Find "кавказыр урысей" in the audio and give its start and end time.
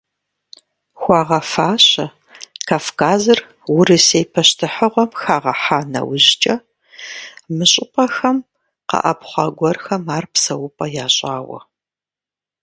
2.67-4.25